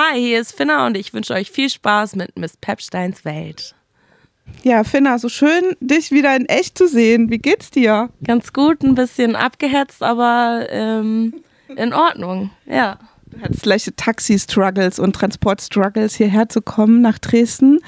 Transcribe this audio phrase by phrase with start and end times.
[0.00, 3.74] Hi, hier ist Finna und ich wünsche euch viel Spaß mit Miss Pepsteins Welt.
[4.62, 7.32] Ja, Finna, so schön, dich wieder in echt zu sehen.
[7.32, 8.08] Wie geht's dir?
[8.22, 11.42] Ganz gut, ein bisschen abgehetzt, aber ähm,
[11.74, 13.00] in Ordnung, ja.
[13.30, 17.80] Du hattest leichte Taxi-Struggles und Transport-Struggles hierher zu kommen nach Dresden.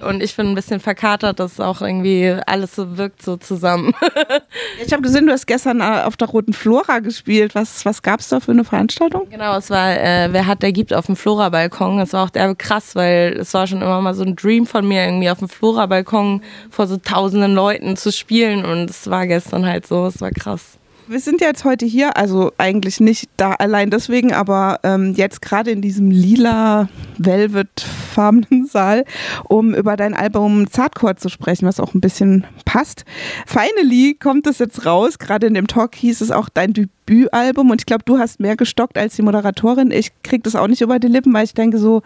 [0.00, 3.92] Und ich bin ein bisschen verkatert, dass auch irgendwie alles so wirkt so zusammen.
[4.84, 7.54] ich habe gesehen, du hast gestern äh, auf der Roten Flora gespielt.
[7.54, 9.28] Was, was gab es da für eine Veranstaltung?
[9.30, 12.00] Genau, es war äh, Wer hat, der gibt auf dem Flora-Balkon.
[12.00, 14.86] Es war auch derbe krass, weil es war schon immer mal so ein Dream von
[14.86, 18.64] mir, irgendwie auf dem Flora-Balkon vor so tausenden Leuten zu spielen.
[18.64, 22.52] Und es war gestern halt so, es war krass wir sind jetzt heute hier, also
[22.58, 29.04] eigentlich nicht da allein deswegen, aber ähm, jetzt gerade in diesem lila Velvet-farbenen Saal,
[29.48, 33.04] um über dein Album Zartcore zu sprechen, was auch ein bisschen passt.
[33.46, 35.18] Finally kommt es jetzt raus.
[35.18, 38.56] Gerade in dem Talk hieß es auch dein Debütalbum und ich glaube, du hast mehr
[38.56, 39.90] gestockt als die Moderatorin.
[39.90, 42.02] Ich kriege das auch nicht über die Lippen, weil ich denke so,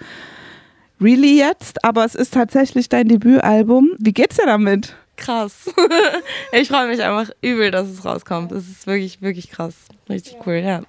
[1.01, 1.85] really jetzt?
[1.85, 3.91] Aber es ist tatsächlich dein Debütalbum.
[3.99, 4.95] Wie geht's dir damit?
[5.23, 5.71] Krass.
[6.53, 8.53] ich freue mich einfach übel, dass es rauskommt.
[8.53, 9.75] Es ist wirklich, wirklich krass.
[10.09, 10.83] Richtig cool, ja.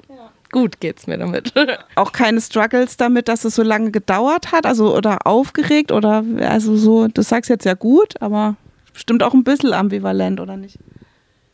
[0.52, 1.54] Gut geht's mir damit.
[1.96, 6.76] Auch keine Struggles damit, dass es so lange gedauert hat, also oder aufgeregt oder also
[6.76, 8.56] so, du sagst jetzt ja gut, aber
[8.94, 10.78] bestimmt auch ein bisschen ambivalent, oder nicht?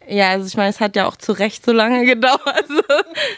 [0.07, 2.41] Ja, also ich meine, es hat ja auch zu Recht so lange gedauert.
[2.45, 2.81] Also,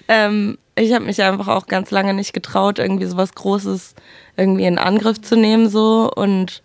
[0.08, 3.94] ähm, ich habe mich einfach auch ganz lange nicht getraut, irgendwie so was Großes
[4.38, 6.64] irgendwie in Angriff zu nehmen so und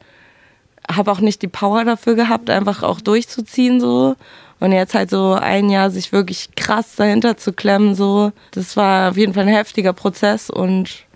[0.91, 4.17] habe auch nicht die Power dafür gehabt, einfach auch durchzuziehen so.
[4.59, 9.11] Und jetzt halt so ein Jahr sich wirklich krass dahinter zu klemmen, so, das war
[9.11, 11.07] auf jeden Fall ein heftiger Prozess und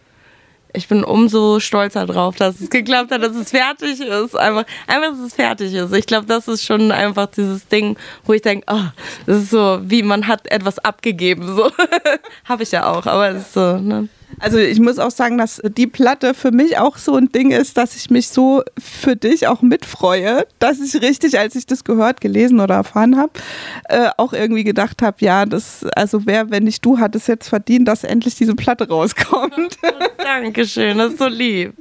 [0.72, 4.36] ich bin umso stolzer drauf, dass es geklappt hat, dass es fertig ist.
[4.36, 5.92] Einfach, einfach dass es fertig ist.
[5.92, 8.84] Ich glaube, das ist schon einfach dieses Ding, wo ich denke, oh,
[9.27, 11.56] das ist so, wie man hat etwas abgegeben.
[11.56, 11.70] So.
[12.44, 14.08] Habe ich ja auch, aber es ist so, ne?
[14.39, 17.77] Also ich muss auch sagen, dass die Platte für mich auch so ein Ding ist,
[17.77, 22.20] dass ich mich so für dich auch mitfreue, dass ich richtig, als ich das gehört,
[22.20, 23.33] gelesen oder erfahren habe,
[23.89, 27.48] äh, auch irgendwie gedacht habe, ja, das, also wer, wenn nicht du, hat es jetzt
[27.48, 29.79] verdient, dass endlich diese Platte rauskommt.
[30.19, 31.74] Dankeschön, das ist so lieb.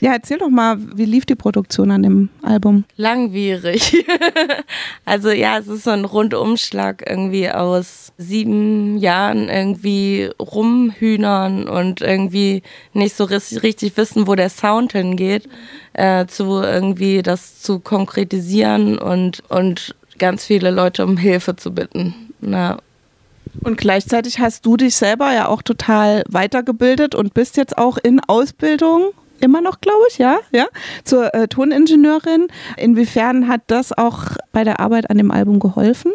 [0.00, 2.84] Ja, erzähl doch mal, wie lief die Produktion an dem Album?
[2.96, 4.06] Langwierig.
[5.04, 12.62] also ja, es ist so ein Rundumschlag irgendwie aus sieben Jahren irgendwie rumhühnern und irgendwie
[12.92, 15.48] nicht so richtig wissen, wo der Sound hingeht,
[15.94, 22.14] äh, zu irgendwie das zu konkretisieren und, und ganz viele Leute um Hilfe zu bitten.
[22.40, 22.78] Na,
[23.62, 28.20] und gleichzeitig hast du dich selber ja auch total weitergebildet und bist jetzt auch in
[28.20, 30.66] Ausbildung immer noch, glaube ich, ja, ja,
[31.04, 32.48] zur äh, Toningenieurin.
[32.76, 36.12] Inwiefern hat das auch bei der Arbeit an dem Album geholfen?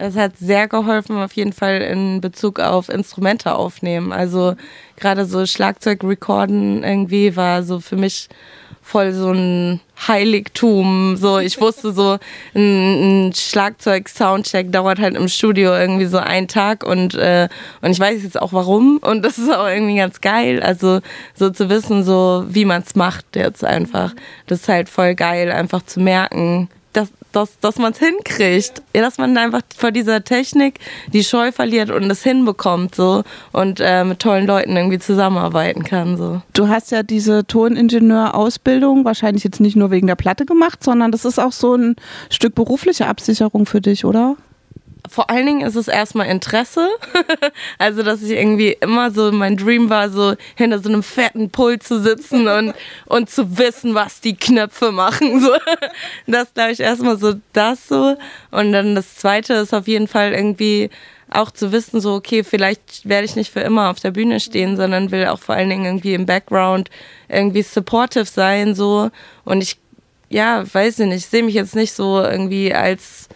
[0.00, 4.12] Es hat sehr geholfen, auf jeden Fall in Bezug auf Instrumente aufnehmen.
[4.12, 4.54] Also
[4.96, 8.28] gerade so Schlagzeug-Recorden irgendwie war so für mich
[8.80, 11.16] voll so ein Heiligtum.
[11.16, 12.18] So, ich wusste so,
[12.54, 17.48] ein, ein Schlagzeug-Soundcheck dauert halt im Studio irgendwie so einen Tag und, äh,
[17.82, 20.62] und ich weiß jetzt auch warum und das ist auch irgendwie ganz geil.
[20.62, 21.00] Also
[21.34, 24.14] so zu wissen, so wie man es macht jetzt einfach.
[24.46, 26.68] Das ist halt voll geil, einfach zu merken,
[27.32, 28.82] dass, dass man es hinkriegt.
[28.94, 30.80] Ja, dass man einfach vor dieser Technik
[31.12, 33.22] die Scheu verliert und es hinbekommt so
[33.52, 36.16] und äh, mit tollen Leuten irgendwie zusammenarbeiten kann.
[36.16, 36.42] So.
[36.52, 41.24] Du hast ja diese Toningenieur-Ausbildung wahrscheinlich jetzt nicht nur wegen der Platte gemacht, sondern das
[41.24, 41.96] ist auch so ein
[42.30, 44.36] Stück berufliche Absicherung für dich, oder?
[45.08, 46.88] Vor allen Dingen ist es erstmal Interesse.
[47.78, 51.82] also, dass ich irgendwie immer so, mein Dream war, so hinter so einem fetten Pult
[51.82, 52.74] zu sitzen und,
[53.06, 55.40] und zu wissen, was die Knöpfe machen.
[55.40, 55.52] So.
[56.26, 58.16] Das glaube ich erstmal so das so.
[58.50, 60.90] Und dann das zweite ist auf jeden Fall irgendwie
[61.30, 64.76] auch zu wissen, so, okay, vielleicht werde ich nicht für immer auf der Bühne stehen,
[64.76, 66.90] sondern will auch vor allen Dingen irgendwie im Background
[67.28, 69.10] irgendwie supportive sein, so.
[69.44, 69.78] Und ich,
[70.28, 73.28] ja, weiß ich nicht, ich sehe mich jetzt nicht so irgendwie als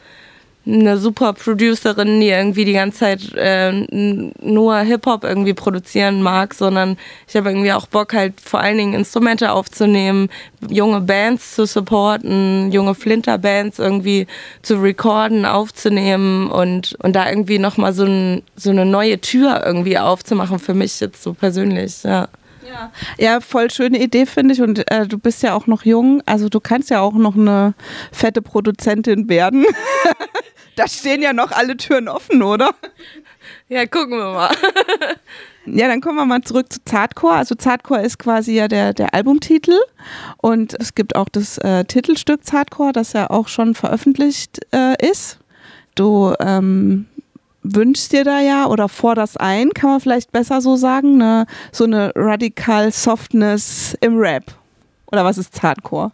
[0.65, 6.97] eine super Producerin, die irgendwie die ganze Zeit äh, nur Hip-Hop irgendwie produzieren mag, sondern
[7.27, 10.29] ich habe irgendwie auch Bock, halt vor allen Dingen Instrumente aufzunehmen,
[10.69, 14.29] junge Bands zu supporten, junge Flinter-Bands irgendwie
[14.63, 19.99] zu recorden, aufzunehmen und, und da irgendwie nochmal so, ein, so eine neue Tür irgendwie
[19.99, 22.29] aufzumachen für mich jetzt so persönlich, ja.
[22.65, 22.93] Ja.
[23.19, 24.63] ja, voll schöne Idee, finde ich.
[24.63, 26.23] Und äh, du bist ja auch noch jung.
[26.25, 27.75] Also du kannst ja auch noch eine
[28.13, 29.67] fette Produzentin werden.
[30.77, 32.75] da stehen ja noch alle Türen offen, oder?
[33.69, 34.55] Ja, gucken wir mal.
[35.65, 37.35] Ja, dann kommen wir mal zurück zu Zartcore.
[37.35, 39.79] Also Zartcore ist quasi ja der, der Albumtitel
[40.39, 45.39] und es gibt auch das äh, Titelstück Zartcore, das ja auch schon veröffentlicht äh, ist.
[45.95, 47.07] Du ähm,
[47.63, 51.47] wünschst dir da ja oder forderst ein, kann man vielleicht besser so sagen, ne?
[51.71, 54.45] so eine Radical Softness im Rap.
[55.13, 56.11] Oder was ist Zartcore?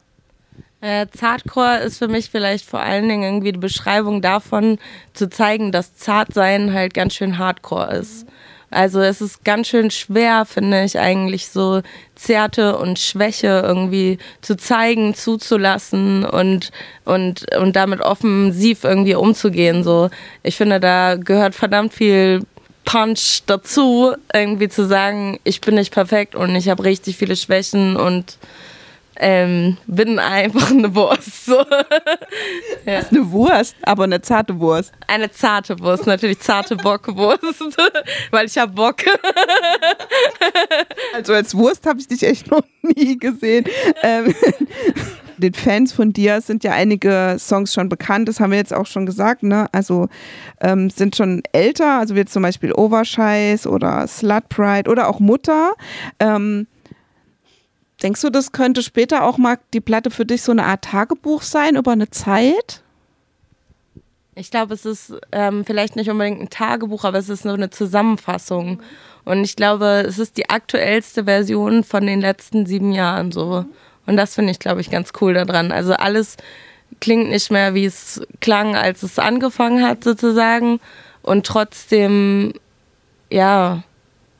[0.80, 4.78] Äh, Zartcore ist für mich vielleicht vor allen Dingen irgendwie die Beschreibung davon,
[5.12, 8.26] zu zeigen, dass Zartsein halt ganz schön Hardcore ist.
[8.70, 11.80] Also es ist ganz schön schwer, finde ich, eigentlich so
[12.14, 16.70] Zärte und Schwäche irgendwie zu zeigen, zuzulassen und,
[17.04, 19.82] und, und damit offensiv irgendwie umzugehen.
[19.82, 20.10] So.
[20.42, 22.42] Ich finde, da gehört verdammt viel
[22.84, 27.96] Punch dazu, irgendwie zu sagen, ich bin nicht perfekt und ich habe richtig viele Schwächen
[27.96, 28.36] und
[29.18, 31.46] ähm, bin einfach eine Wurst.
[31.46, 31.56] So.
[32.86, 33.00] ja.
[33.00, 34.92] ist eine Wurst, aber eine zarte Wurst.
[35.06, 37.42] Eine zarte Wurst, natürlich zarte Bockwurst,
[38.30, 39.02] weil ich habe Bock.
[41.14, 43.64] also als Wurst habe ich dich echt noch nie gesehen.
[44.02, 44.34] Ähm,
[45.36, 48.86] den Fans von dir sind ja einige Songs schon bekannt, das haben wir jetzt auch
[48.86, 49.66] schon gesagt, ne?
[49.72, 50.08] Also
[50.60, 55.74] ähm, sind schon älter, also wie zum Beispiel Overscheiß oder Slut Pride oder auch Mutter.
[56.18, 56.66] Ähm,
[58.02, 61.42] Denkst du, das könnte später auch mal die Platte für dich so eine Art Tagebuch
[61.42, 62.82] sein über eine Zeit?
[64.36, 67.70] Ich glaube, es ist ähm, vielleicht nicht unbedingt ein Tagebuch, aber es ist nur eine
[67.70, 68.80] Zusammenfassung.
[69.24, 73.64] Und ich glaube, es ist die aktuellste Version von den letzten sieben Jahren so.
[74.06, 75.72] Und das finde ich, glaube ich, ganz cool daran.
[75.72, 76.36] Also alles
[77.00, 80.78] klingt nicht mehr, wie es klang, als es angefangen hat, sozusagen.
[81.22, 82.54] Und trotzdem,
[83.30, 83.82] ja,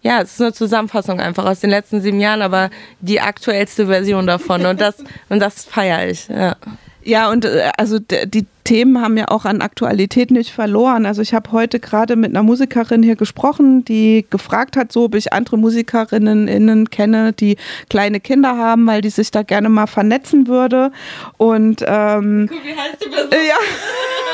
[0.03, 4.27] ja, es ist eine Zusammenfassung einfach aus den letzten sieben Jahren, aber die aktuellste Version
[4.27, 4.67] davon.
[4.67, 4.97] Und das,
[5.29, 6.29] und das feiere ich.
[6.29, 6.57] Ja.
[7.05, 11.07] Ja, und äh, also die Themen haben ja auch an Aktualität nicht verloren.
[11.07, 15.15] Also ich habe heute gerade mit einer Musikerin hier gesprochen, die gefragt hat, so ob
[15.15, 17.57] ich andere Musikerinnen innen kenne, die
[17.89, 20.93] kleine Kinder haben, weil die sich da gerne mal vernetzen würde.
[21.39, 23.31] Und ähm, Guck, wie heißt die Person?
[23.33, 23.57] Ja,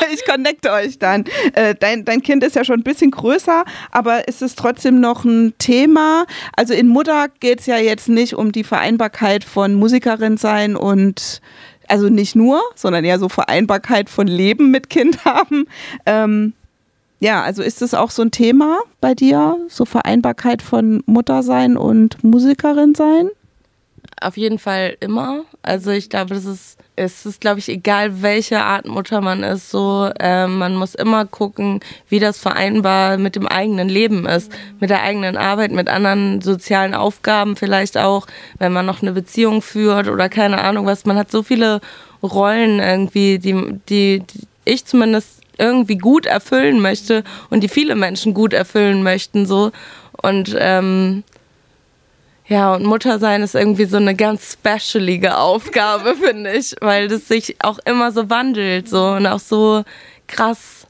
[0.12, 1.24] ich connecte euch dann.
[1.54, 5.24] Äh, dein, dein Kind ist ja schon ein bisschen größer, aber ist es trotzdem noch
[5.24, 6.26] ein Thema?
[6.56, 11.40] Also in Mutter geht es ja jetzt nicht um die Vereinbarkeit von Musikerin sein und
[11.88, 15.66] also nicht nur, sondern eher so Vereinbarkeit von Leben mit Kind haben.
[16.06, 16.54] Ähm,
[17.20, 22.22] ja, also ist es auch so ein Thema bei dir, so Vereinbarkeit von Muttersein und
[22.22, 23.30] Musikerin sein?
[24.20, 25.44] Auf jeden Fall immer.
[25.62, 29.70] Also ich glaube, das ist es ist, glaube ich, egal, welche Art Mutter man ist,
[29.70, 34.90] so, äh, man muss immer gucken, wie das vereinbar mit dem eigenen Leben ist, mit
[34.90, 38.26] der eigenen Arbeit, mit anderen sozialen Aufgaben vielleicht auch,
[38.58, 41.04] wenn man noch eine Beziehung führt oder keine Ahnung was.
[41.04, 41.80] Man hat so viele
[42.22, 48.34] Rollen irgendwie, die, die, die ich zumindest irgendwie gut erfüllen möchte und die viele Menschen
[48.34, 49.72] gut erfüllen möchten, so.
[50.22, 51.24] Und ähm,
[52.46, 57.56] ja, und Muttersein ist irgendwie so eine ganz specialige Aufgabe, finde ich, weil das sich
[57.60, 59.84] auch immer so wandelt, so und auch so
[60.26, 60.86] krass.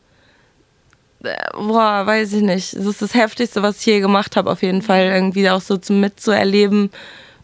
[1.23, 2.75] Äh, boah, weiß ich nicht.
[2.75, 5.05] Es ist das Heftigste, was ich je gemacht habe, auf jeden Fall.
[5.07, 6.91] Irgendwie auch so mitzuerleben,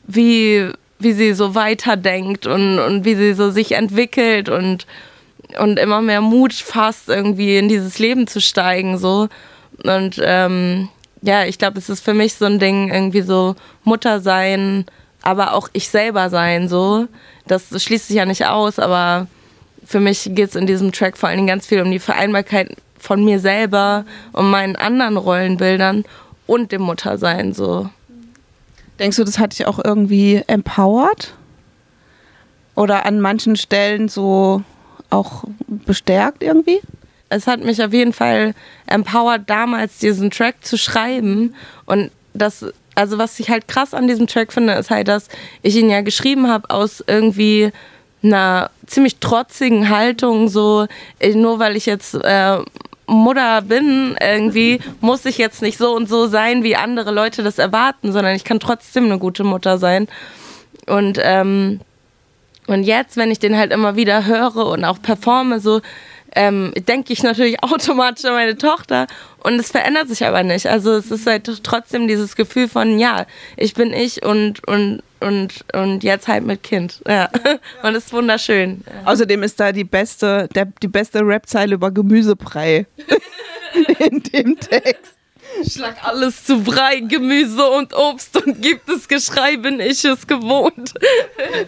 [0.09, 4.87] wie, wie sie so weiterdenkt und, und wie sie so sich entwickelt und,
[5.57, 9.29] und immer mehr Mut fasst, irgendwie in dieses Leben zu steigen, so.
[9.85, 10.89] Und ähm,
[11.23, 14.87] ja, ich glaube, es ist für mich so ein Ding, irgendwie so Mutter sein,
[15.23, 17.07] aber auch ich selber sein, so.
[17.47, 19.27] Das schließt sich ja nicht aus, aber
[19.85, 22.77] für mich geht es in diesem Track vor allen Dingen ganz viel um die Vereinbarkeit
[22.99, 26.05] von mir selber, um meinen anderen Rollenbildern
[26.47, 27.89] und dem Muttersein, so.
[28.99, 31.35] Denkst du, das hat dich auch irgendwie empowered?
[32.75, 34.63] Oder an manchen Stellen so
[35.09, 36.81] auch bestärkt irgendwie?
[37.31, 38.55] Es hat mich auf jeden Fall
[38.87, 41.55] empowered, damals diesen Track zu schreiben.
[41.87, 45.29] Und das, also was ich halt krass an diesem Track finde, ist halt, dass
[45.63, 47.71] ich ihn ja geschrieben habe aus irgendwie
[48.23, 50.87] einer ziemlich trotzigen Haltung, so
[51.35, 52.59] nur weil ich jetzt äh,
[53.07, 57.59] Mutter bin, irgendwie muss ich jetzt nicht so und so sein, wie andere Leute das
[57.59, 60.09] erwarten, sondern ich kann trotzdem eine gute Mutter sein.
[60.87, 61.81] Und ähm,
[62.67, 65.81] und jetzt, wenn ich den halt immer wieder höre und auch performe, so
[66.35, 69.07] ähm, denke ich natürlich automatisch an meine Tochter
[69.43, 70.67] und es verändert sich aber nicht.
[70.67, 75.65] Also es ist halt trotzdem dieses Gefühl von, ja, ich bin ich und, und, und,
[75.73, 77.03] und jetzt halt mit Kind.
[77.07, 77.29] Ja.
[77.83, 78.83] Und es ist wunderschön.
[79.05, 82.87] Außerdem ist da die beste, der, die beste Rap-Zeile über Gemüsebrei
[83.99, 85.20] in dem Text.
[85.69, 90.95] Schlag alles zu Brei, Gemüse und Obst und gibt es Geschrei, bin ich es gewohnt.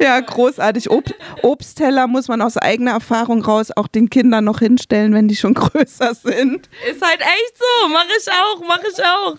[0.01, 0.91] Ja, großartig.
[0.91, 1.05] Ob
[1.43, 5.55] Obstteller muss man aus eigener Erfahrung raus auch den Kindern noch hinstellen, wenn die schon
[5.55, 6.69] größer sind.
[6.91, 7.89] Ist halt echt so.
[7.89, 9.37] Mach ich auch, mach ich auch.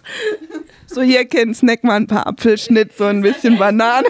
[0.88, 4.08] So, hier, Kind, snack mal ein paar Apfelschnitt, so ein bisschen Banane.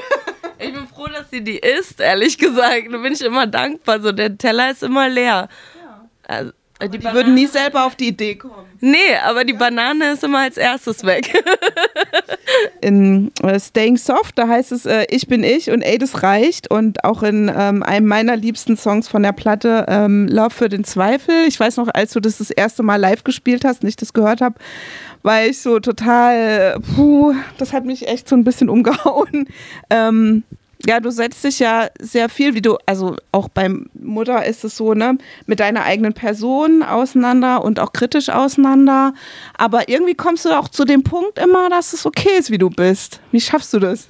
[0.60, 2.88] Ich bin froh, dass sie die isst, ehrlich gesagt.
[2.92, 4.02] Da bin ich immer dankbar.
[4.02, 5.50] So, der Teller ist immer leer.
[5.82, 6.10] Ja.
[6.28, 8.65] Also, Äh, die, die würden nie selber auf die Idee kommen.
[8.80, 11.44] Nee, aber die Banane ist immer als erstes weg.
[12.82, 16.70] in äh, Staying Soft, da heißt es äh, Ich bin ich und ey, das reicht.
[16.70, 20.84] Und auch in ähm, einem meiner liebsten Songs von der Platte, ähm, Love für den
[20.84, 21.46] Zweifel.
[21.48, 24.13] Ich weiß noch, als du das das erste Mal live gespielt hast und ich das
[24.13, 24.56] gehört habe,
[25.22, 29.48] war ich so total, puh, das hat mich echt so ein bisschen umgehauen.
[29.89, 30.44] Ähm,
[30.86, 34.78] ja, du setzt dich ja sehr viel, wie du, also auch beim Mutter ist es
[34.78, 39.13] so, ne, mit deiner eigenen Person auseinander und auch kritisch auseinander.
[39.58, 42.70] Aber irgendwie kommst du auch zu dem Punkt immer, dass es okay ist, wie du
[42.70, 43.20] bist.
[43.32, 44.08] Wie schaffst du das?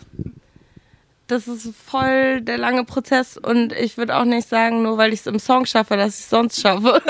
[1.27, 5.21] Das ist voll der lange Prozess und ich würde auch nicht sagen, nur weil ich
[5.21, 7.01] es im Song schaffe, dass ich es sonst schaffe.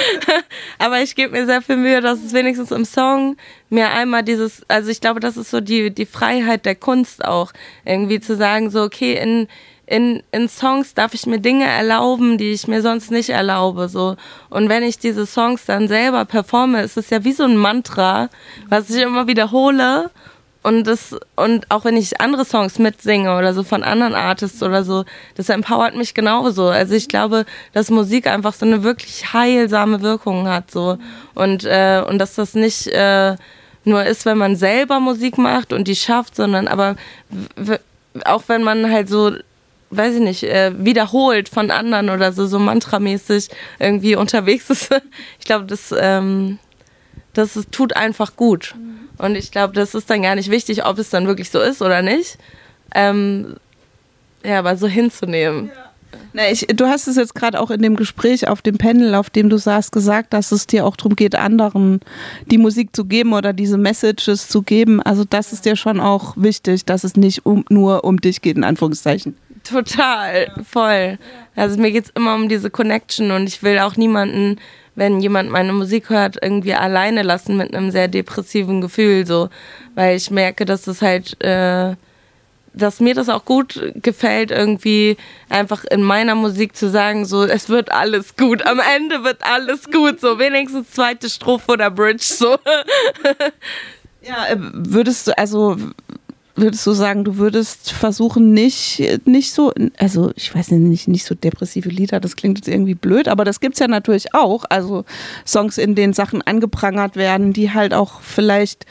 [0.78, 3.36] Aber ich gebe mir sehr viel Mühe, dass es wenigstens im Song
[3.68, 7.52] mir einmal dieses, also ich glaube, das ist so die, die Freiheit der Kunst auch,
[7.84, 9.48] irgendwie zu sagen, so, okay, in,
[9.86, 13.90] in, in Songs darf ich mir Dinge erlauben, die ich mir sonst nicht erlaube.
[13.90, 14.16] So.
[14.48, 18.30] Und wenn ich diese Songs dann selber performe, ist es ja wie so ein Mantra,
[18.70, 20.10] was ich immer wiederhole
[20.62, 24.84] und das, und auch wenn ich andere Songs mitsinge oder so von anderen Artists oder
[24.84, 25.04] so,
[25.34, 26.68] das empowert mich genauso.
[26.68, 30.70] Also ich glaube, dass Musik einfach so eine wirklich heilsame Wirkung hat.
[30.70, 30.98] So.
[31.34, 33.34] Und, äh, und dass das nicht äh,
[33.84, 36.94] nur ist, wenn man selber Musik macht und die schafft, sondern aber
[38.24, 39.32] auch wenn man halt so
[39.94, 44.90] weiß ich nicht, äh, wiederholt von anderen oder so, so mantramäßig irgendwie unterwegs ist.
[45.38, 46.58] Ich glaube, das, ähm,
[47.34, 48.74] das tut einfach gut.
[48.74, 49.02] Mhm.
[49.22, 51.80] Und ich glaube, das ist dann gar nicht wichtig, ob es dann wirklich so ist
[51.80, 52.38] oder nicht.
[52.92, 53.54] Ähm,
[54.44, 55.70] ja, aber so hinzunehmen.
[55.72, 55.92] Ja.
[56.32, 59.30] Na, ich, du hast es jetzt gerade auch in dem Gespräch auf dem Panel, auf
[59.30, 62.00] dem du saßt, gesagt, dass es dir auch darum geht, anderen
[62.50, 65.00] die Musik zu geben oder diese Messages zu geben.
[65.00, 68.56] Also das ist dir schon auch wichtig, dass es nicht um, nur um dich geht,
[68.56, 69.36] in Anführungszeichen.
[69.62, 71.16] Total, voll.
[71.54, 74.58] Also mir geht es immer um diese Connection und ich will auch niemanden
[74.94, 79.48] wenn jemand meine Musik hört, irgendwie alleine lassen mit einem sehr depressiven Gefühl, so,
[79.94, 81.94] weil ich merke, dass es halt, äh,
[82.74, 85.16] dass mir das auch gut gefällt, irgendwie
[85.48, 89.90] einfach in meiner Musik zu sagen, so, es wird alles gut, am Ende wird alles
[89.90, 92.58] gut, so, wenigstens zweite Strophe oder Bridge, so.
[94.24, 95.76] Ja, äh, würdest du, also
[96.54, 101.34] würdest du sagen, du würdest versuchen, nicht, nicht so, also ich weiß nicht, nicht so
[101.34, 104.64] depressive Lieder, das klingt jetzt irgendwie blöd, aber das gibt es ja natürlich auch.
[104.68, 105.04] Also
[105.46, 108.86] Songs, in denen Sachen angeprangert werden, die halt auch vielleicht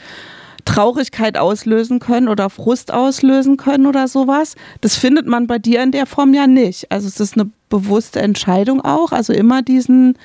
[0.64, 4.54] Traurigkeit auslösen können oder Frust auslösen können oder sowas.
[4.80, 6.90] Das findet man bei dir in der Form ja nicht.
[6.90, 10.18] Also es ist eine bewusste Entscheidung auch, also immer diesen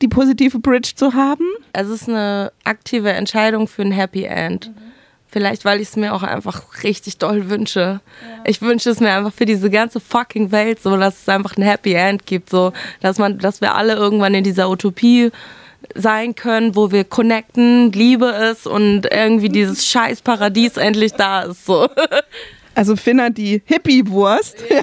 [0.00, 1.44] die positive Bridge zu haben.
[1.72, 4.68] Es ist eine aktive Entscheidung für ein Happy End.
[4.68, 4.87] Mhm.
[5.30, 7.80] Vielleicht, weil ich es mir auch einfach richtig doll wünsche.
[7.80, 8.00] Ja.
[8.44, 11.62] Ich wünsche es mir einfach für diese ganze fucking Welt so, dass es einfach ein
[11.62, 15.30] Happy End gibt, so, dass man, dass wir alle irgendwann in dieser Utopie
[15.94, 21.66] sein können, wo wir connecten, Liebe ist und irgendwie dieses scheiß Paradies endlich da ist,
[21.66, 21.88] so.
[22.74, 24.56] Also Finna die Hippie-Wurst.
[24.70, 24.82] Ja,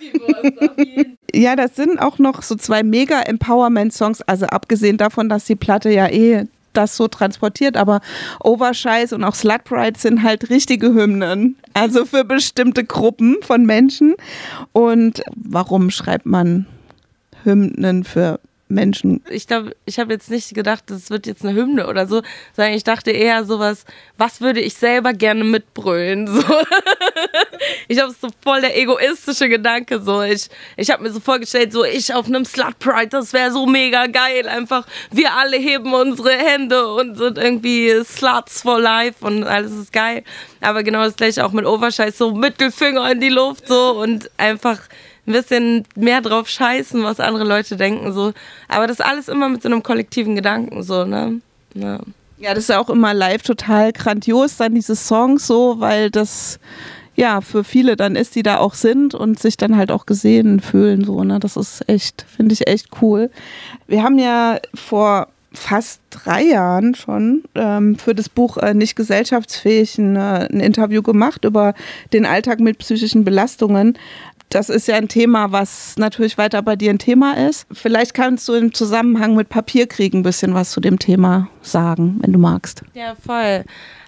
[0.00, 5.54] Hippie ja, das sind auch noch so zwei mega Empowerment-Songs, also abgesehen davon, dass die
[5.54, 6.46] Platte ja eh
[6.76, 8.00] das so transportiert, aber
[8.42, 11.56] Overscheiß und auch Slutpride sind halt richtige Hymnen.
[11.74, 14.14] Also für bestimmte Gruppen von Menschen.
[14.72, 16.66] Und warum schreibt man
[17.44, 19.22] Hymnen für Menschen.
[19.30, 22.22] Ich glaube, ich habe jetzt nicht gedacht, das wird jetzt eine Hymne oder so,
[22.54, 23.84] sondern ich dachte eher sowas,
[24.18, 26.26] was würde ich selber gerne mitbrüllen?
[26.26, 26.42] So.
[27.88, 30.00] ich habe so voll der egoistische Gedanke.
[30.00, 30.22] So.
[30.22, 33.66] Ich, ich habe mir so vorgestellt, so ich auf einem Slut Pride, das wäre so
[33.66, 34.48] mega geil.
[34.48, 39.92] Einfach, wir alle heben unsere Hände und sind irgendwie Sluts for life und alles ist
[39.92, 40.24] geil.
[40.60, 44.80] Aber genau das gleiche auch mit Overscheiß, so Mittelfinger in die Luft so und einfach
[45.26, 48.12] ein bisschen mehr drauf scheißen, was andere Leute denken.
[48.12, 48.32] So.
[48.68, 51.40] Aber das alles immer mit so einem kollektiven Gedanken, so, ne?
[51.74, 52.00] Ja.
[52.38, 56.58] ja, das ist ja auch immer live total grandios, dann diese Songs so, weil das
[57.16, 60.60] ja für viele dann ist, die da auch sind und sich dann halt auch gesehen
[60.60, 61.04] fühlen.
[61.04, 61.40] So, ne?
[61.40, 63.30] Das ist echt, finde ich echt cool.
[63.86, 69.98] Wir haben ja vor fast drei Jahren schon ähm, für das Buch äh, Nicht gesellschaftsfähig
[69.98, 71.74] ein, äh, ein Interview gemacht über
[72.12, 73.98] den Alltag mit psychischen Belastungen.
[74.48, 77.66] Das ist ja ein Thema, was natürlich weiter bei dir ein Thema ist.
[77.72, 82.32] Vielleicht kannst du im Zusammenhang mit Papierkrieg ein bisschen was zu dem Thema sagen, wenn
[82.32, 82.82] du magst.
[82.94, 83.64] Ja, voll.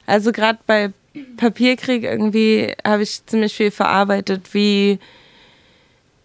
[0.07, 0.92] Also gerade bei
[1.37, 5.00] Papierkrieg irgendwie habe ich ziemlich viel verarbeitet, wie,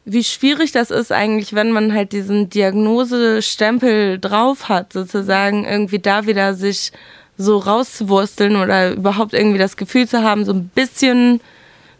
[0.05, 6.27] wie schwierig das ist eigentlich, wenn man halt diesen Diagnosestempel drauf hat, sozusagen irgendwie da
[6.27, 6.91] wieder sich
[7.37, 11.41] so rauszuwursteln oder überhaupt irgendwie das Gefühl zu haben, so ein bisschen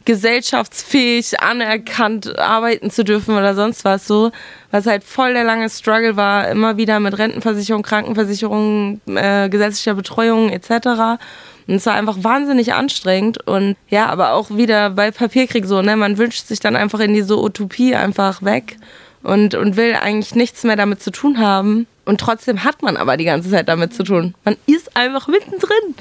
[0.05, 4.31] gesellschaftsfähig, anerkannt arbeiten zu dürfen oder sonst was so.
[4.71, 10.49] Was halt voll der lange Struggle war, immer wieder mit Rentenversicherung, Krankenversicherung, äh, gesetzlicher Betreuung
[10.49, 11.19] etc.
[11.67, 15.95] Und es war einfach wahnsinnig anstrengend und ja, aber auch wieder bei Papierkrieg so, ne?
[15.95, 18.77] Man wünscht sich dann einfach in diese Utopie einfach weg
[19.23, 21.87] und, und will eigentlich nichts mehr damit zu tun haben.
[22.05, 24.35] Und trotzdem hat man aber die ganze Zeit damit zu tun.
[24.43, 25.95] Man ist einfach mittendrin.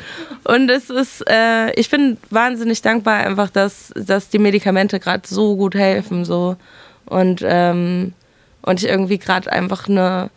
[0.44, 5.56] Und es ist, äh, ich bin wahnsinnig dankbar einfach, dass, dass die Medikamente gerade so
[5.56, 6.24] gut helfen.
[6.24, 6.56] So.
[7.06, 8.14] Und, ähm,
[8.62, 10.30] und ich irgendwie gerade einfach eine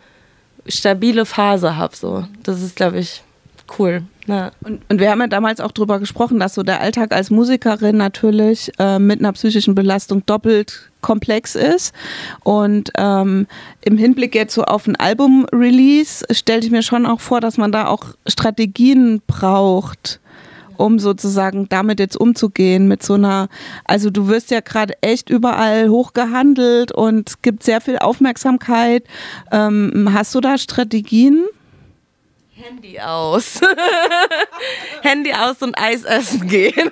[0.68, 1.96] stabile Phase habe.
[1.96, 2.26] So.
[2.44, 3.24] Das ist, glaube ich,
[3.78, 4.02] cool.
[4.26, 4.50] Ja.
[4.64, 7.96] Und, und, wir haben ja damals auch darüber gesprochen, dass so der Alltag als Musikerin
[7.96, 11.94] natürlich äh, mit einer psychischen Belastung doppelt komplex ist.
[12.42, 13.46] Und ähm,
[13.82, 17.70] im Hinblick jetzt so auf ein Album-Release stellte ich mir schon auch vor, dass man
[17.70, 20.20] da auch Strategien braucht
[20.76, 23.48] um sozusagen damit jetzt umzugehen mit so einer,
[23.84, 29.04] also du wirst ja gerade echt überall hochgehandelt und es gibt sehr viel Aufmerksamkeit.
[29.50, 31.44] Ähm, hast du da Strategien?
[32.58, 33.60] Handy aus.
[35.02, 36.90] Handy aus und Eis essen gehen.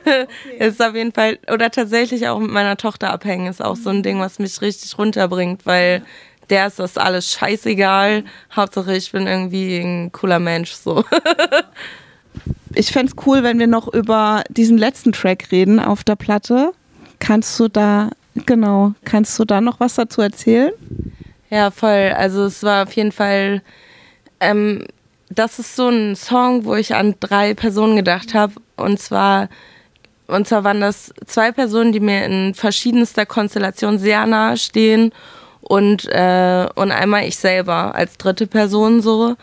[0.00, 0.26] okay.
[0.58, 4.02] Ist auf jeden Fall, oder tatsächlich auch mit meiner Tochter abhängen, ist auch so ein
[4.02, 6.02] Ding, was mich richtig runterbringt, weil
[6.48, 8.24] der ist das alles scheißegal.
[8.56, 11.04] Hauptsache ich bin irgendwie ein cooler Mensch, so.
[12.74, 16.72] ich fände es cool, wenn wir noch über diesen letzten Track reden auf der Platte.
[17.18, 18.08] Kannst du da,
[18.46, 20.72] genau, kannst du da noch was dazu erzählen?
[21.50, 22.14] Ja, voll.
[22.16, 23.62] Also es war auf jeden Fall
[24.40, 24.84] ähm,
[25.30, 28.54] das ist so ein Song, wo ich an drei Personen gedacht habe.
[28.76, 29.48] Und zwar,
[30.26, 35.12] und zwar waren das zwei Personen, die mir in verschiedenster Konstellation sehr nahe stehen.
[35.60, 39.36] Und, äh, und einmal ich selber als dritte Person so.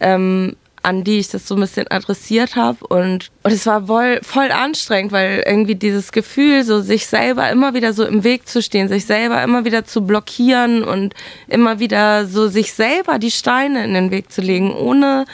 [0.00, 2.86] Ähm, an die ich das so ein bisschen adressiert habe.
[2.86, 7.74] Und, und es war voll, voll anstrengend, weil irgendwie dieses Gefühl, so sich selber immer
[7.74, 11.14] wieder so im Weg zu stehen, sich selber immer wieder zu blockieren und
[11.48, 15.26] immer wieder so sich selber die Steine in den Weg zu legen, ohne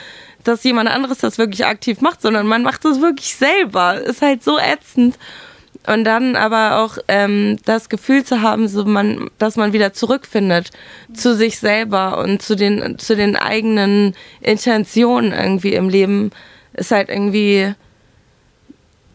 [0.43, 4.01] dass jemand anderes das wirklich aktiv macht, sondern man macht das wirklich selber.
[4.01, 5.17] Ist halt so ätzend.
[5.87, 10.71] Und dann aber auch ähm, das Gefühl zu haben, so man, dass man wieder zurückfindet
[11.13, 16.31] zu sich selber und zu den, zu den eigenen Intentionen irgendwie im Leben,
[16.73, 17.73] ist halt irgendwie,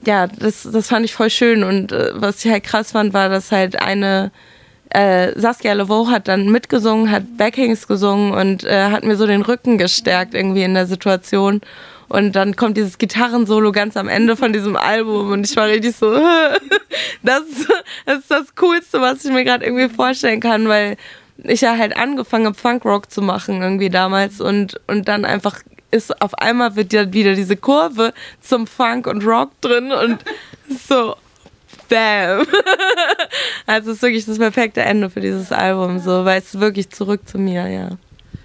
[0.06, 1.62] ja, das, das fand ich voll schön.
[1.62, 4.30] Und äh, was ich halt krass fand, war, dass halt eine
[4.88, 9.42] äh, Saskia Leveau hat dann mitgesungen, hat Backings gesungen und äh, hat mir so den
[9.42, 11.60] Rücken gestärkt irgendwie in der Situation.
[12.12, 15.96] Und dann kommt dieses Gitarrensolo ganz am Ende von diesem Album und ich war richtig
[15.96, 16.12] so,
[17.22, 17.42] das,
[18.04, 20.98] das ist das Coolste, was ich mir gerade irgendwie vorstellen kann, weil
[21.38, 26.20] ich ja halt angefangen habe, Funkrock zu machen irgendwie damals und, und dann einfach ist
[26.20, 30.18] auf einmal wird ja wieder diese Kurve zum Funk und Rock drin und
[30.86, 31.16] so,
[31.88, 32.46] bam.
[33.66, 37.26] Also es ist wirklich das perfekte Ende für dieses Album, so, weil es wirklich zurück
[37.26, 37.88] zu mir, ja.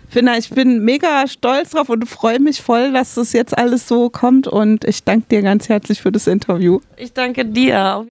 [0.10, 4.10] Finna, ich bin mega stolz drauf und freue mich voll, dass das jetzt alles so
[4.10, 6.80] kommt und ich danke dir ganz herzlich für das Interview.
[6.96, 8.08] Ich danke dir.